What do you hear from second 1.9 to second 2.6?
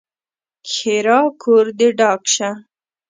ډاک شه!